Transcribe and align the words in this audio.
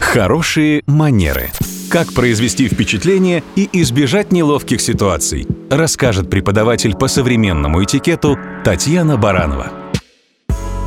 Хорошие 0.00 0.82
манеры. 0.86 1.50
Как 1.88 2.12
произвести 2.12 2.68
впечатление 2.68 3.44
и 3.54 3.68
избежать 3.72 4.32
неловких 4.32 4.80
ситуаций, 4.80 5.46
расскажет 5.70 6.28
преподаватель 6.30 6.96
по 6.96 7.06
современному 7.06 7.84
этикету 7.84 8.38
Татьяна 8.64 9.16
Баранова. 9.16 9.70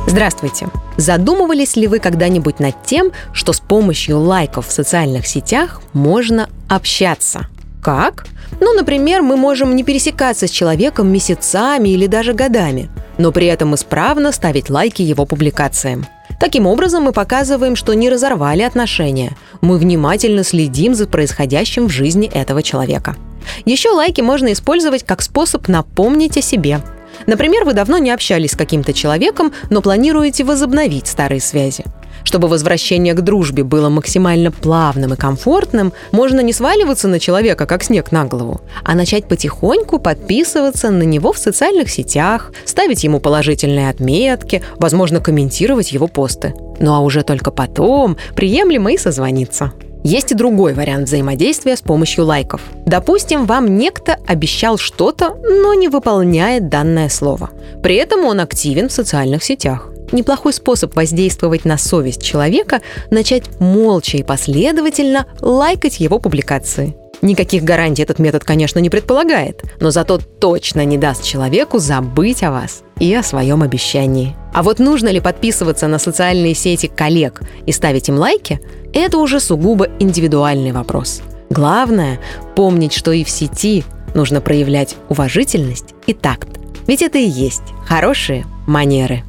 Здравствуйте! 0.06 0.68
Задумывались 0.96 1.76
ли 1.76 1.86
вы 1.86 2.00
когда-нибудь 2.00 2.60
над 2.60 2.84
тем, 2.84 3.12
что 3.32 3.52
с 3.52 3.60
помощью 3.60 4.18
лайков 4.18 4.68
в 4.68 4.72
социальных 4.72 5.26
сетях 5.26 5.80
можно 5.92 6.50
общаться? 6.68 7.48
Как? 7.82 8.26
Ну, 8.60 8.74
например, 8.74 9.22
мы 9.22 9.36
можем 9.36 9.74
не 9.74 9.84
пересекаться 9.84 10.46
с 10.46 10.50
человеком 10.50 11.10
месяцами 11.10 11.88
или 11.88 12.06
даже 12.06 12.32
годами, 12.32 12.90
но 13.18 13.32
при 13.32 13.46
этом 13.46 13.74
исправно 13.74 14.32
ставить 14.32 14.70
лайки 14.70 15.02
его 15.02 15.24
публикациям. 15.24 16.06
Таким 16.44 16.66
образом, 16.66 17.04
мы 17.04 17.12
показываем, 17.12 17.74
что 17.74 17.94
не 17.94 18.10
разорвали 18.10 18.60
отношения. 18.60 19.34
Мы 19.62 19.78
внимательно 19.78 20.44
следим 20.44 20.94
за 20.94 21.06
происходящим 21.06 21.86
в 21.86 21.90
жизни 21.90 22.30
этого 22.30 22.62
человека. 22.62 23.16
Еще 23.64 23.88
лайки 23.88 24.20
можно 24.20 24.52
использовать 24.52 25.04
как 25.04 25.22
способ 25.22 25.68
напомнить 25.68 26.36
о 26.36 26.42
себе. 26.42 26.82
Например, 27.26 27.64
вы 27.64 27.72
давно 27.72 27.96
не 27.96 28.10
общались 28.10 28.50
с 28.50 28.56
каким-то 28.56 28.92
человеком, 28.92 29.54
но 29.70 29.80
планируете 29.80 30.44
возобновить 30.44 31.06
старые 31.06 31.40
связи. 31.40 31.84
Чтобы 32.24 32.48
возвращение 32.48 33.14
к 33.14 33.20
дружбе 33.20 33.62
было 33.62 33.90
максимально 33.90 34.50
плавным 34.50 35.12
и 35.12 35.16
комфортным, 35.16 35.92
можно 36.10 36.40
не 36.40 36.52
сваливаться 36.52 37.06
на 37.06 37.20
человека, 37.20 37.66
как 37.66 37.84
снег 37.84 38.10
на 38.12 38.24
голову, 38.24 38.62
а 38.82 38.94
начать 38.94 39.28
потихоньку 39.28 39.98
подписываться 39.98 40.90
на 40.90 41.02
него 41.02 41.32
в 41.32 41.38
социальных 41.38 41.90
сетях, 41.90 42.52
ставить 42.64 43.04
ему 43.04 43.20
положительные 43.20 43.90
отметки, 43.90 44.62
возможно, 44.76 45.20
комментировать 45.20 45.92
его 45.92 46.08
посты. 46.08 46.54
Ну 46.80 46.94
а 46.94 47.00
уже 47.00 47.22
только 47.22 47.50
потом 47.50 48.16
приемлемо 48.34 48.92
и 48.92 48.98
созвониться. 48.98 49.72
Есть 50.02 50.32
и 50.32 50.34
другой 50.34 50.74
вариант 50.74 51.08
взаимодействия 51.08 51.76
с 51.76 51.80
помощью 51.80 52.26
лайков. 52.26 52.60
Допустим, 52.84 53.46
вам 53.46 53.78
некто 53.78 54.18
обещал 54.26 54.76
что-то, 54.76 55.34
но 55.42 55.72
не 55.72 55.88
выполняет 55.88 56.68
данное 56.68 57.08
слово. 57.08 57.50
При 57.82 57.96
этом 57.96 58.24
он 58.26 58.40
активен 58.40 58.88
в 58.88 58.92
социальных 58.92 59.42
сетях 59.42 59.93
неплохой 60.14 60.52
способ 60.52 60.96
воздействовать 60.96 61.64
на 61.64 61.76
совесть 61.76 62.22
человека– 62.22 62.80
начать 63.10 63.60
молча 63.60 64.16
и 64.16 64.22
последовательно 64.22 65.26
лайкать 65.40 66.00
его 66.00 66.18
публикации. 66.18 66.96
Никаких 67.22 67.62
гарантий 67.64 68.02
этот 68.02 68.18
метод, 68.18 68.44
конечно, 68.44 68.78
не 68.80 68.90
предполагает, 68.90 69.62
но 69.80 69.90
зато 69.90 70.18
точно 70.18 70.84
не 70.84 70.98
даст 70.98 71.24
человеку 71.24 71.78
забыть 71.78 72.42
о 72.42 72.50
вас 72.50 72.82
и 72.98 73.14
о 73.14 73.22
своем 73.22 73.62
обещании. 73.62 74.36
А 74.52 74.62
вот 74.62 74.78
нужно 74.78 75.08
ли 75.08 75.20
подписываться 75.20 75.88
на 75.88 75.98
социальные 75.98 76.54
сети 76.54 76.86
коллег 76.86 77.40
и 77.66 77.72
ставить 77.72 78.08
им 78.08 78.18
лайки– 78.18 78.60
это 78.92 79.18
уже 79.18 79.40
сугубо 79.40 79.88
индивидуальный 79.98 80.72
вопрос. 80.72 81.22
Главное– 81.50 82.20
помнить, 82.56 82.92
что 82.92 83.10
и 83.12 83.24
в 83.24 83.30
сети 83.30 83.84
нужно 84.14 84.40
проявлять 84.40 84.96
уважительность 85.08 85.94
и 86.06 86.12
такт. 86.12 86.48
Ведь 86.86 87.02
это 87.02 87.18
и 87.18 87.26
есть 87.26 87.62
хорошие 87.86 88.44
манеры. 88.66 89.24